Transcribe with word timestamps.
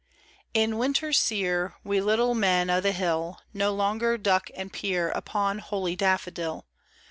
IN 0.55 0.79
winter 0.79 1.13
sere, 1.13 1.75
We 1.83 2.01
little 2.01 2.33
men 2.33 2.71
o' 2.71 2.81
the 2.81 2.91
hill 2.91 3.39
No 3.53 3.71
longer 3.71 4.17
duck 4.17 4.49
and 4.55 4.73
peer 4.73 5.11
Up 5.11 5.29
holy 5.29 5.95
daffodil. 5.95 6.65